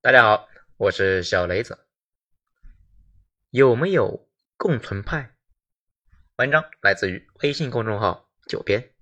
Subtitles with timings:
[0.00, 1.76] 大家好，我是小雷子。
[3.50, 5.34] 有没有共存派？
[6.36, 8.92] 文章来自于微信公众号“九编”，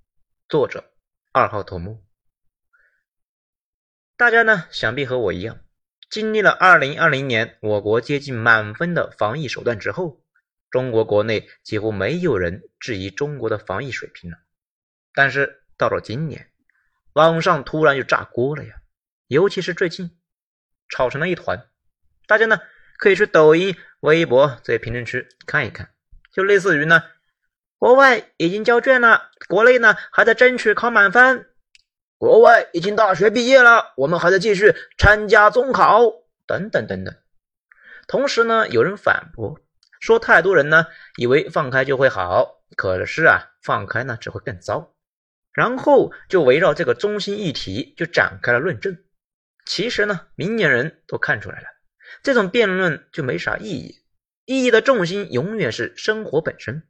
[0.49, 0.95] 作者
[1.33, 2.03] 二号头目。
[4.17, 5.61] 大家呢，想必和我一样，
[6.09, 10.25] 经历了二零二零年我国接近满分的防疫手段之后，
[10.71, 14.39] 中国国内几乎没有人质疑中国的防疫水平了。
[15.13, 16.51] 但是到了今年，
[17.13, 18.81] 网上突然就炸锅了呀！
[19.27, 20.16] 尤其是最近。
[20.89, 21.67] 吵成了一团，
[22.27, 22.61] 大家呢
[22.99, 25.91] 可以去抖音、微博这些评论区看一看，
[26.33, 27.03] 就类似于呢，
[27.79, 31.51] 国外已经交卷了，国内呢还在争取考满分，
[32.19, 36.03] 国外已经大学毕业了，我们还在继续参加中考，
[36.47, 37.15] 等等等等。
[38.09, 39.61] 同时呢，有人反驳
[40.01, 44.95] 说，太多人呢以为放开就会好，可是啊，放开呢只会更糟，
[45.53, 48.97] 然后就围绕这个中心议题就展开了论证。
[49.67, 51.67] 其实呢，明眼人都看出来了，
[52.23, 54.01] 这种辩论就没啥意义，
[54.45, 56.87] 意义的重心永远是生活本身。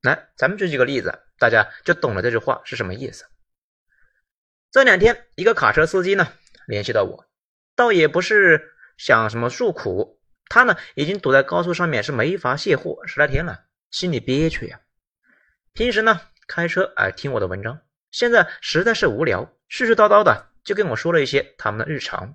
[0.00, 3.26] 来，咱们举几个例子，大家就懂了这句话是什么意思。
[4.72, 6.32] 这两天，一个卡车司机呢
[6.66, 7.26] 联系到我，
[7.76, 14.80] 倒也不是想什么诉苦，他呢已经堵在高速上面是没法卸货十来天了，心里憋屈呀。
[15.74, 20.53] 平时呢开车哎听我的文章，现在实在是无聊，絮絮叨叨的。
[20.64, 22.34] 就跟我说了一些他们的日常，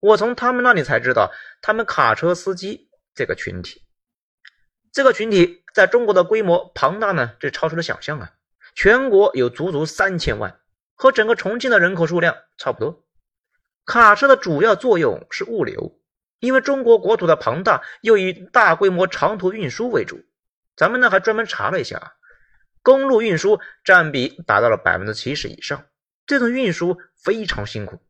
[0.00, 3.82] 我从他们那里才知道，他们卡车司机这个群体，
[4.90, 8.32] 这个群体在中国的规模庞大呢，这超出了想象啊！
[8.74, 10.60] 全国有足足三千万，
[10.94, 13.04] 和整个重庆的人口数量差不多。
[13.84, 16.00] 卡车的主要作用是物流，
[16.40, 20.24] 因为中国国土的庞大，又以大规模长途运输为主。
[20.74, 22.12] 咱们呢还专门查了一下啊，
[22.82, 25.84] 公路运输占比达到了百分之七十以上。
[26.32, 28.00] 这种运输非常辛苦，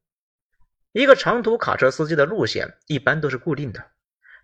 [0.93, 3.85] 一个长途卡车司机的路线一般都是固定的，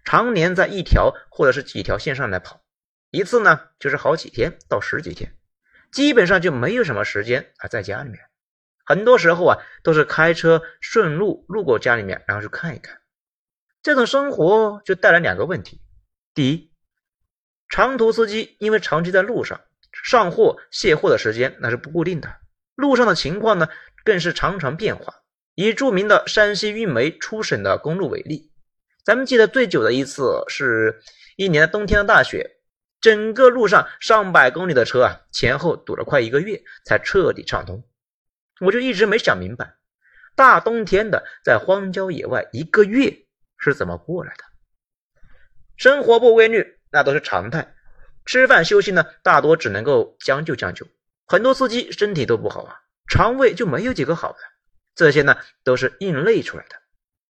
[0.05, 2.61] 常年在一条或者是几条线上来跑，
[3.13, 5.33] 一次呢就是好几天到十几天，
[5.93, 8.19] 基本上就没有什么时间啊在家里面，
[8.85, 13.01] 很多时候啊都是开车顺路路过家里面，然后去看一看。
[13.85, 15.81] 这种生活就带来两个问题：
[16.35, 16.73] 第一，
[17.69, 19.61] 长途司机因为长期在路上
[20.03, 22.41] 上货卸货的时间那是不固定的。
[22.79, 23.69] 路上的情况呢，
[24.05, 25.13] 更是常常变化。
[25.57, 28.53] 以著名的山西运煤出省的公路为例，
[29.05, 31.03] 咱们记得最久的一次是
[31.37, 32.61] 一年冬天的大雪，
[33.01, 37.83] 整个路上上百公里的车啊，前后堵了快一个月才彻底畅通。
[38.61, 39.75] 我就一直没想明白，
[40.37, 43.13] 大冬天的在荒郊野外一个月
[43.59, 44.45] 是怎么过来的。
[45.77, 47.75] 生活不规律那都是常态，
[48.25, 50.87] 吃饭休息呢，大多只能够将就将就。
[51.29, 54.39] 很多司机身体都不好啊，肠胃就没有几个好的，
[54.95, 56.77] 这些呢都是硬累出来的。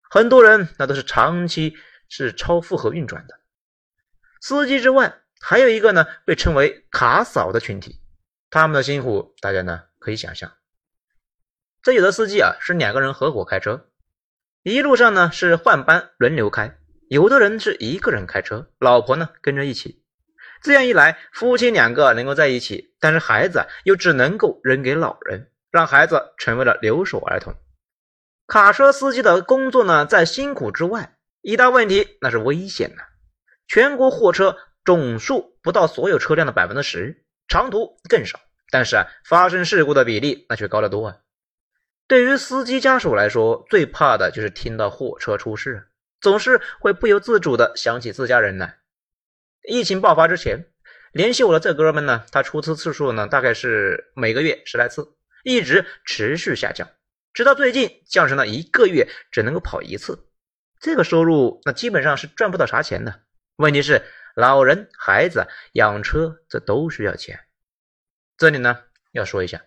[0.08, 1.76] 很多人那都是长期
[2.08, 3.40] 是超负荷运转的。
[4.40, 8.00] 司机之外，还有一个呢被称为卡嫂的群体，
[8.48, 10.52] 他们的辛苦大家呢可以想象。
[11.82, 13.88] 这有的司机啊是两个人合伙开车，
[14.62, 19.99] 一路上呢是换班轮流开，有的人是一个人开车，老婆呢跟着一起。
[20.62, 27.54] 这样一来，夫妻两个能够在一起，但是孩子又只能够扔给老人，让孩子成为了留守儿童。
[28.46, 33.02] 卡车司机的工作呢，在辛苦之外，一大问题那是危险的。
[33.68, 38.40] 全国货车总数不到所有车辆的百分之十，长途更少，
[38.70, 41.16] 但是啊，发生事故的比例那却高得多啊。
[42.08, 45.86] 对于司机家属来说，最怕的就是听到货车出事，
[46.20, 48.79] 总是会不由自主的想起自家人来。
[49.68, 50.66] 疫情爆发之前，
[51.12, 56.88] 联系我的这哥们呢，他出车次数呢，大概是每个月十来次，一直持续下降，
[57.32, 60.26] 直到最近降成了一个月只能够跑一次。
[60.80, 63.22] 这个收入那基本上是赚不到啥钱的。
[63.56, 64.02] 问题是
[64.34, 67.40] 老人、孩子养车这都需要钱。
[68.38, 69.62] 这里呢要说一下，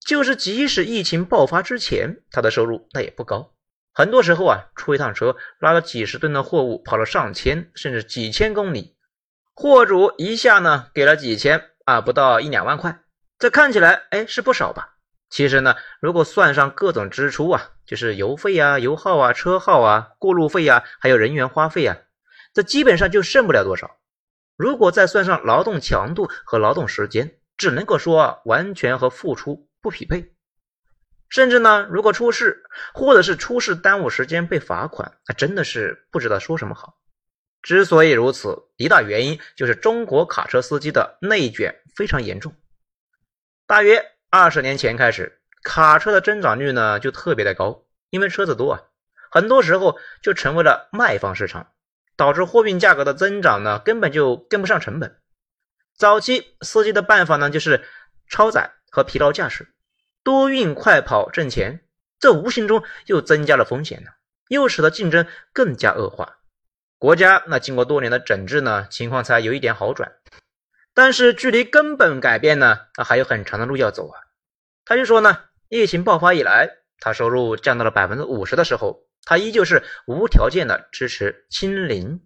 [0.00, 3.54] 就是即使疫情爆发之前，他的收入那也不高。
[3.98, 8.94] 很多时候啊，出一趟车拉了几十吨的货物，跑了上千甚至几千公里，
[9.54, 13.00] 货主一下呢给了几千啊，不到一两万块，
[13.40, 14.94] 这看起来哎是不少吧？
[15.30, 21.96] 其实呢，如果算上各种支出啊，就是油费啊、油耗啊、车耗啊、过路费啊，还有人员花费啊，
[22.54, 23.96] 这基本上就剩不了多少。
[24.56, 30.36] 如果再算上劳动强度和劳动时间，只能够说完全和付出不匹配。
[31.28, 32.62] 甚至呢，如果出事，
[32.94, 36.98] 或者是出事耽误时间被罚款，那真的是不知道说什么好。
[37.60, 42.54] 之所以如此，一大原因就是中国卡车司机的内卷非常严重。
[43.66, 48.82] 大约二十年前开始，卡车的增长率呢就特别的高，因为车子多啊，
[49.30, 51.72] 很多时候就成为了卖方市场，
[52.16, 55.20] 导致货运价格的增长呢，根本就跟不上成本。
[55.94, 57.84] 早期司机的办法呢，就是
[58.28, 59.68] 超载和疲劳驾驶，
[60.28, 61.80] 多运快跑挣钱，
[62.20, 64.10] 这无形中又增加了风险呢，
[64.48, 66.40] 又使得竞争更加恶化。
[66.98, 70.12] 国家那经过多年的整治呢，情况才有一点好转。
[70.92, 74.20] 但是距离根本改变呢，那还有很长的路要走啊。
[74.84, 76.68] 他就说呢，疫情爆发以来，
[77.00, 82.20] 他收入降到了百分之五十的时候，他依旧是无条件的支持清零，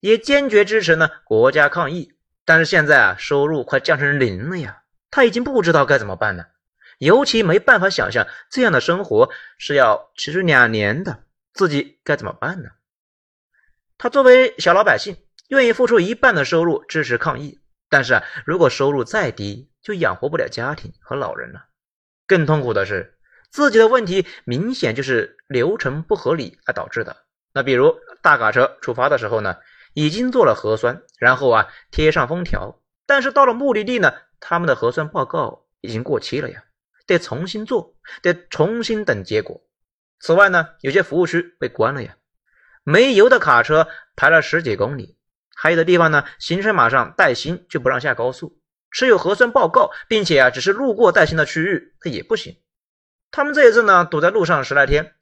[0.00, 2.14] 也坚决支持呢国家抗疫。
[2.44, 6.48] 但是现在啊，收入快降成零了呀，他已经不知道该怎么办了。
[6.98, 12.70] 尤其没办法想象这样的生活是要持续两年的，自己该怎么办呢？
[13.96, 15.16] 他作为小老百姓，
[15.48, 17.60] 愿意付出一半的收入支持抗疫。
[17.88, 21.64] 但是啊，如果收入再低，就养活不了家庭和老人了。
[22.26, 23.18] 更痛苦的是，
[23.50, 27.16] 自己的问题明显就是流程不合理而导致的。
[27.54, 29.56] 那比如大卡车出发的时候呢，
[29.94, 36.62] 已经做了核酸，然后啊贴上封条，但是到了目的地呢，他们的核酸报告已经过期了呀，
[37.08, 39.60] 得重新做，得重新等结果。
[40.20, 42.16] 此外呢，有些服务区被关了呀，
[42.84, 45.16] 没油的卡车排了十几公里。
[45.56, 48.60] 还有的地方呢，行程码上带星就不让下高速，
[48.92, 52.58] 持有核酸报告，并且啊只是路过带星的区域，它也不行。
[53.30, 55.14] 他们这一次呢，堵在路上十来天，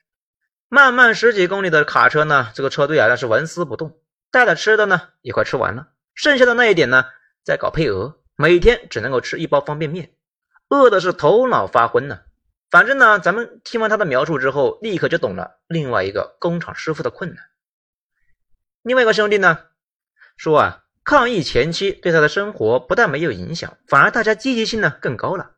[0.68, 3.98] 漫漫十几公里的卡车呢，这个车队啊那是纹丝不动，
[4.32, 7.04] 带的吃的呢也快吃完了，剩下的那一点呢
[7.44, 10.15] 在搞配额，每天只能够吃一包方便面，
[10.68, 12.20] 饿的是头脑发昏呢。
[12.70, 17.44] 反正呢，咱们听完他的描述之后，立刻就懂了另外一个工厂师傅的困难。
[18.82, 19.60] 另外一个兄弟呢。
[20.38, 25.52] 说啊，抗疫前期对他的生活不但没有影响，反而大家积极性呢更高了。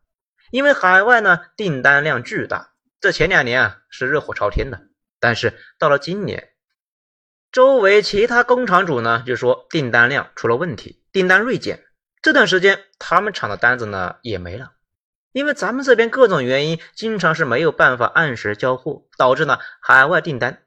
[0.53, 4.81] 因为海外呢订单量巨大，这前两年啊是热火朝天的。
[5.19, 6.51] 但是到了今年，
[7.51, 11.85] 周围其他工厂主呢就说订单量出了问题，订单锐减。
[12.23, 14.75] 这段时间他们厂的单子呢也没了，
[15.33, 20.63] 因为咱们这边各种原因，经常是没有办法按时交货，导致呢海外订单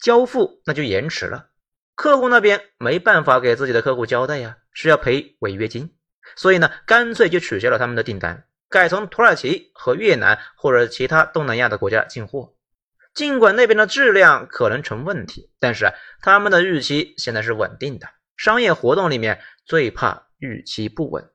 [0.00, 1.48] 交付那就延迟了。
[1.94, 5.94] 客户那边没办法给自己的客户交代呀，是要赔违约金，
[6.36, 12.54] 所以呢，干脆就取消了他们的订单，改从土耳其和越南或者其他东南亚的国家进货。
[13.14, 15.90] 尽管那边的质量可能成问题，但是
[16.20, 18.08] 他们的预期现在是稳定的。
[18.36, 21.30] 商业活动里面最怕预期不稳。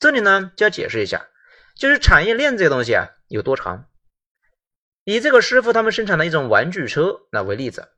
[0.00, 1.28] 这里呢就要解释一下，
[1.74, 3.86] 就是产业链这个东西啊有多长。
[5.04, 7.88] 以这个师傅他们生产的一种玩具车那为例子。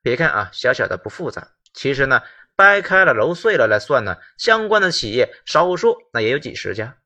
[0.00, 2.22] 别看啊，小小的不复杂，其实呢，
[2.56, 6.98] 掰开了揉碎了来算呢，相关的企业少说那也有几十家。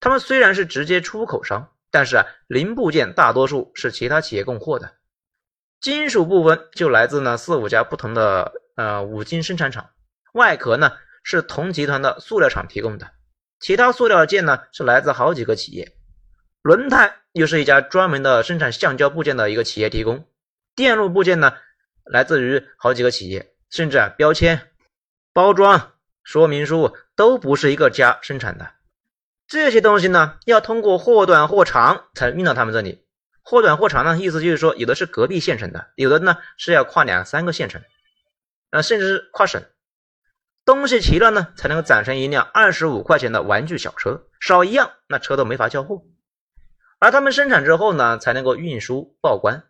[0.00, 4.96] 他们虽然是直接出口商，但是啊，零部件大多数是其他企业供货的，
[5.80, 9.90] 金属部分就来自呢四五家不同的呃五金生产厂，
[10.32, 13.12] 外壳呢是同集团的塑料厂提供的，
[13.62, 15.94] 其他塑料件呢是来自好几个企业，
[16.60, 20.26] 轮胎又是一家专门的生产橡胶部件的一个企业提供，
[20.76, 21.54] 电路部件呢。
[22.04, 24.72] 来自于好几个企业，甚至啊，标签、
[25.32, 25.92] 包装、
[26.24, 28.72] 说明书都不是一个家生产的。
[29.46, 33.04] 这些东西呢，要通过货短货长才运到他们这里。
[33.40, 37.80] 货短货长呢，意思就是说，有的是隔壁县城的，有的呢是要跨两三个县城，
[38.70, 39.62] 啊，甚至是跨省。
[40.64, 46.02] 东西齐了呢，才能够攒成一辆二十五块钱的玩具小车，少一样，那车都没法交货。
[47.00, 49.64] 而他们生产之后呢，才能够运输报关。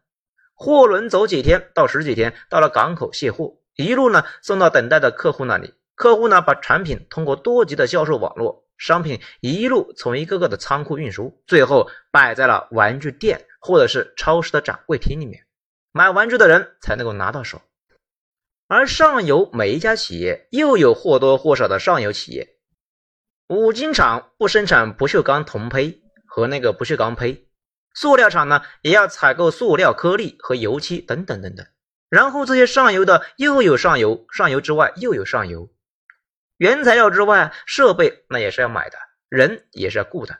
[0.55, 5.73] 货轮走几天到十几天，到了港口卸货，一路呢送到等待的客户那里。
[5.95, 15.47] 客户呢把产品通过多级的销售网络，商品一路从一个个的仓库运输，最后摆在了玩具店或者是超市的展柜厅里面，
[15.91, 17.63] 买玩具的人才能够拿到手。
[18.75, 22.57] 而上游每一家企业又有或多或少的上游企业，
[23.47, 27.51] 五金厂不生产不锈钢铜胚和那个不锈钢胚。
[27.93, 31.67] 塑料厂呢，也要采购塑料颗粒和油漆等等等等。
[32.09, 35.71] 然后这些上游的又有上游，上游之外又有上游。
[36.57, 38.97] 原材料之外，设备那也是要买的，
[39.29, 40.35] 人也是要雇的。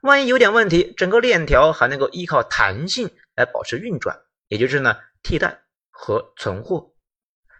[0.00, 4.18] 万一有点问题，整个链条还能够依靠弹性来保持运转，
[4.48, 6.94] 也就是呢替代和存货。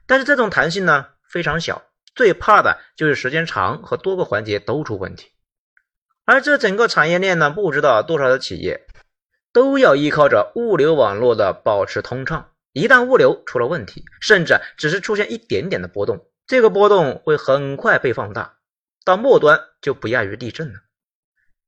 [0.07, 1.83] 但是这种弹性呢非常小，
[2.15, 5.31] 最怕的就是时间长和多个环节都出问题。
[6.25, 8.87] 而这整个产业链呢，不知道多少的企业。
[9.53, 12.51] 都要依靠着物流网络的保持通畅。
[12.73, 18.59] 一旦物流出了问题，甚至只是出现一点点的波动，这个波动会很快被放大，
[19.03, 20.81] 到末端就不亚于地震了。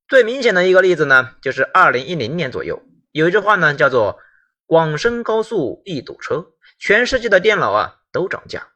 [0.07, 4.18] 最明显的一个例子呢，就是二零一零年左右，有一句话呢叫做
[4.66, 6.45] 广深高速一堵车，
[6.78, 8.69] 全世界的电脑啊都涨价。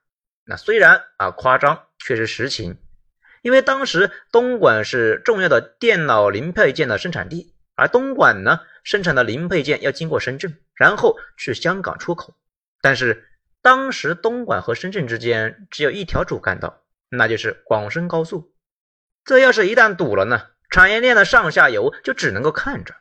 [0.44, 2.78] 那虽然啊夸张，却是实情。
[3.42, 12.34] 因为当时东莞是重要的电脑零配件的生产地，而东莞呢生产的零配件要经过深圳，然后去香港出口。
[12.80, 13.28] 但是
[13.60, 18.54] 当时东莞和深圳之间只有一条主干道，那就是广深高速。
[19.24, 22.94] 这要是一旦堵了呢，产业链的上下游就只能够看着。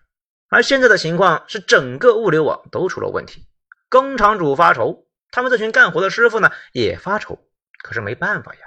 [0.50, 3.48] 而现在的情况是，整个物流网都出了问题，
[3.90, 7.40] 工厂主发愁，他们这群干活的师傅呢也发愁。
[7.82, 8.60] 可是没办法呀，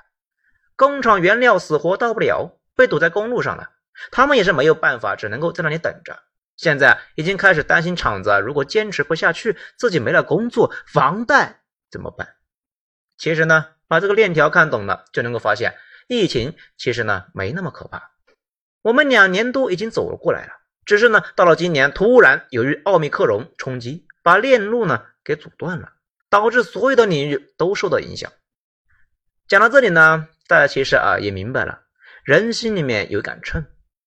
[0.75, 3.71] 工厂原料死活到不了，被堵在公路上了，
[4.11, 6.18] 他们也是没有办法，只能够在那里等着。
[6.56, 12.35] 现在已经开始担心厂子如果坚持不下去，自己没了工作，房贷怎么办？
[13.16, 15.76] 其实呢，把这个链条看懂了，就能够发现，
[16.09, 18.11] 疫情其实呢没那么可怕，
[18.83, 20.54] 我们两年多已经走了过来了。
[20.85, 25.92] 只是呢，到了今年，突然由于奥密克戎冲击，把链路呢给阻断了，
[26.34, 28.32] 导致所有的领域都受到影响。
[29.46, 31.84] 讲到这里呢，大家其实啊也明白了，
[32.24, 33.64] 人心里面有杆秤，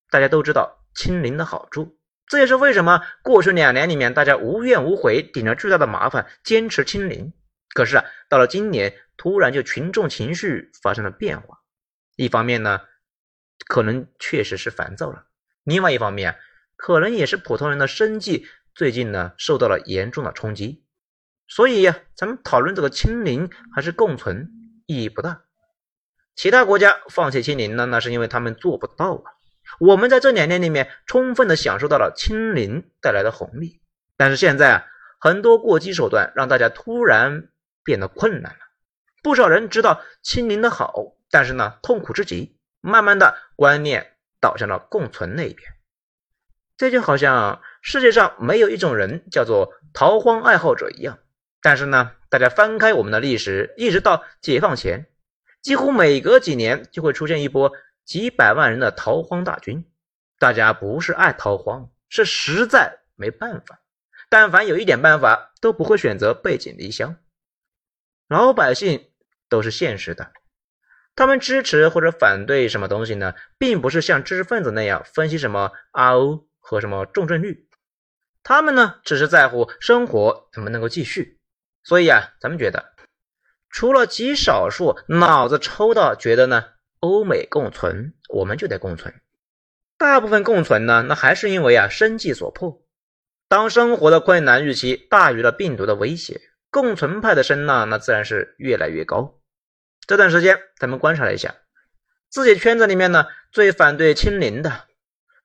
[0.10, 7.32] 大家都知道清零的好处，这也是为什么过去两年里面大家无怨无悔，顶着巨大的麻烦坚持清零。
[7.74, 11.60] 可是啊，到了今年，突然就群众情绪发生了变化，
[12.18, 12.82] 一方面呢，
[13.70, 15.28] 可能确实是烦躁了，
[15.64, 16.38] 另外一方面。
[16.76, 20.86] 可能也是普通人的生计最近呢受到了严重的冲击，
[21.48, 24.50] 所以呀，咱们讨论这个清零还是共存
[24.86, 25.42] 意义不大。
[26.36, 29.32] 其他国家放弃清零呢，那是因为他们做不到啊。
[29.80, 33.82] 我们在这两年里面充分的享受到了清零带来的红利，
[34.16, 34.86] 但是现在啊，
[35.20, 37.50] 很多过激手段让大家突然
[37.84, 38.60] 变得困难了。
[39.24, 45.70] 不少人知道清零的好，但是呢，痛苦之极，慢慢的观念倒向了共存那一边。
[46.78, 51.18] 这就好像世界上没有一种人叫做逃荒爱好者一样，
[51.68, 55.06] 但是呢，大家翻开我们的历史，一直到解放前，
[55.62, 57.74] 几乎每隔几年就会出现一波
[58.06, 59.86] 几百万人的逃荒大军。
[60.40, 63.82] 大家不是爱逃荒，是实在没办法。
[64.30, 67.18] 但凡有一点办法，都不会选择背井离乡。
[68.30, 69.10] 老百姓
[69.50, 70.32] 都是现实的，
[71.18, 73.36] 他们支持或者反对什么东西呢？
[73.58, 76.48] 并不是像知识分子那样分析什么 RO。
[76.60, 77.68] 和什么重症率，
[78.42, 81.37] 他们呢只是在乎生活怎么能够继续。
[81.88, 82.92] 所以啊，咱们觉得，
[83.70, 86.66] 除了极少数脑子抽到觉得呢，
[87.00, 89.14] 欧美共存，我们就得共存。
[89.98, 92.84] 大部分共存呢，那还是因为啊，生计所迫。
[93.48, 99.40] 当生活的困难预期大于了病毒的威胁，共存派的声浪那自然是越来越高。
[100.06, 101.56] 这段时间，咱们观察了一下，
[102.30, 104.88] 自己圈子里面呢，最反对清零的。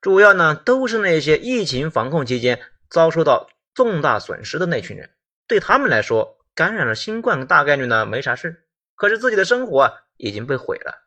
[0.00, 5.10] 主要呢都是那些疫情防控期间遭受到重大损失的那群人，
[5.52, 11.02] 对他们来说，感染了新冠大概率呢没啥事，可是自己的生活啊已经被毁了。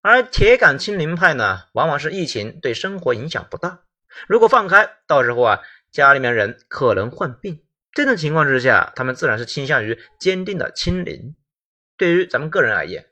[0.00, 3.80] 而铁杆清零派呢，往往是疫情对生活影响不大，
[4.28, 5.60] 如果放开，到时候啊
[5.92, 11.36] 家里面人可能患病，这种情况之下，他们自然是倾向于坚定的清零。
[11.98, 13.10] 对于咱们个人而言，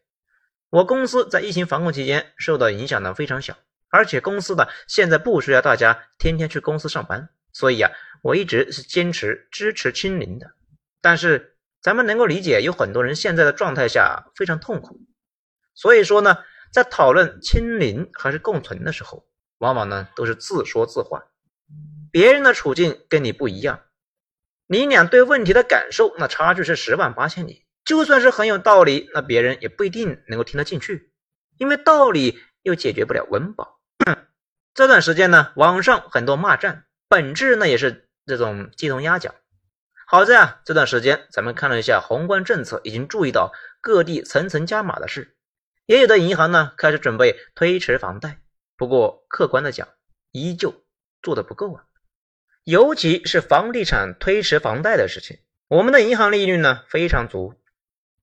[0.70, 3.58] 我公司在疫情防控期间受到影响呢非常小。
[3.90, 7.90] 而且公司呢，现在不需要大家天天去公司上班，所以啊，
[8.26, 10.50] 我一直是坚持支持清零的。
[11.00, 15.00] 但是咱们能够理解，有很多人现在的状态下非常痛苦，
[15.74, 16.38] 所以说呢，
[16.72, 19.28] 在讨论清零还是共存的时候，
[19.58, 21.22] 往往呢都是自说自话。
[22.10, 23.82] 别人的处境跟你不一样，
[24.66, 27.64] 你俩对问题的感受那差距是十万八千里。
[27.84, 31.12] 就算是很有道理，那别人也不一定能够听得进去，
[31.58, 33.78] 因为道理又解决不了温饱。
[34.74, 39.34] 这段时间呢，网上很多骂战，本质呢也是这种鸡同鸭讲。
[40.08, 45.36] 好在啊，这段时间咱们看了一下宏观政策，已经注意到各地层层加码的事，
[45.86, 48.40] 也有的银行呢开始准备推迟房贷。
[48.76, 49.88] 不过客观的讲，
[50.30, 50.74] 依旧
[51.22, 51.84] 做的不够啊，
[52.62, 57.54] 尤其是房地产推迟房贷的事情，我们的银行利率呢非常足，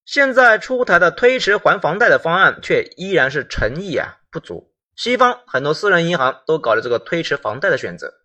[0.05, 4.74] 现在出台的推迟还房贷的方案却依然是诚意啊不足。
[4.95, 8.22] 西方很多私人银行都搞了这个推迟房贷的选择。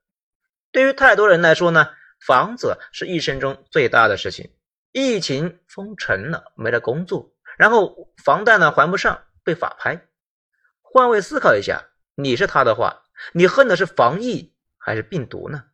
[0.70, 1.88] 对于太多人来说呢，
[2.20, 4.52] 房子是一生中最大的事情。
[4.92, 10.06] 疫情封城了，没了工作，然后房贷呢还不上，被法拍。
[10.80, 11.84] 换位思考一下，
[12.14, 15.64] 你是他的话，你恨的是防疫还是病毒呢？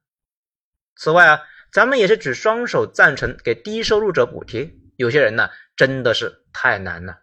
[0.96, 4.74] 此外啊，咱们也是举双手赞成给低收入者补贴。
[4.96, 7.20] 有些人呢，真的是太难了。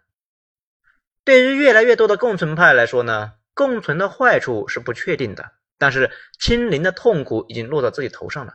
[1.24, 3.34] 对于越来越多的共存派来说呢？
[3.54, 5.52] 共存的坏处是不确定的，
[5.82, 8.54] 但是清零的痛苦已经落到自己头上了。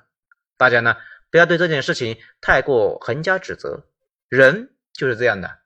[0.55, 0.96] 大家呢
[1.29, 3.84] 不要对这件事情太过横加指责。
[4.29, 5.57] 人就是这样的，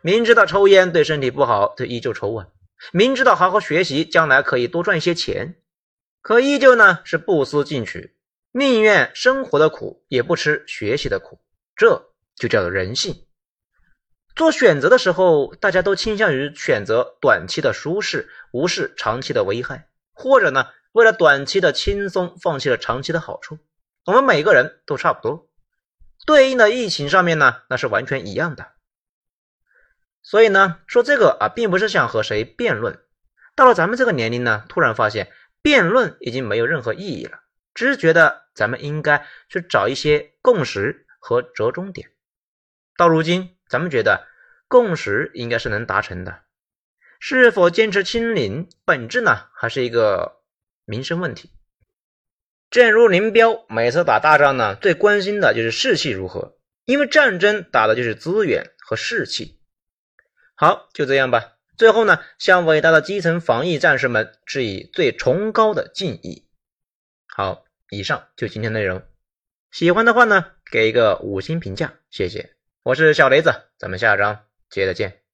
[0.00, 2.46] 明知道抽烟对身体不好，就依旧抽啊；
[2.90, 5.56] 明知道好好学习将来可以多赚一些钱，
[6.22, 8.16] 可依旧呢是不思进取，
[8.52, 11.38] 宁愿生活的苦也不吃学习的苦。
[11.76, 13.26] 这就叫做人性。
[14.34, 23.58] 做选择的时候，大家都倾向于选择短期的舒适，无视长期的危害，或者呢，为了短期的轻松，放弃了长期的好处。
[24.06, 25.48] 我们每个人都差不多，
[26.26, 28.72] 对应的疫情上面呢，那是完全一样的。
[30.22, 32.98] 所以呢，说这个啊，并不是想和谁辩论。
[33.54, 35.32] 到了咱们这个年龄呢，突然发现
[35.62, 37.40] 辩论已经没有任何意义了，
[37.74, 42.10] 只是觉得咱们应该去找一些共识和折中点。
[42.96, 44.26] 到如今，咱们觉得
[44.66, 46.40] 共识应该是能达成的。
[47.18, 50.39] 是否坚持清零，本质呢，还是一个
[50.90, 51.52] 民生问题。
[52.68, 59.60] 正如林彪每次打大仗呢，最关心的就是士气如何，因为战争打的就是资源和士气。
[60.56, 61.52] 好，就这样吧。
[61.76, 66.48] 最后呢，向伟大的基层防疫战士们致以最崇高的敬意。
[67.26, 69.02] 好，以上就今天内容。
[69.70, 72.50] 喜欢的话呢，给一个五星评价，谢谢。
[72.82, 75.29] 我是小雷子，咱们下章接着见。